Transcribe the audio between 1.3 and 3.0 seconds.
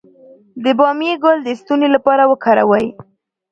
د ستوني لپاره وکاروئ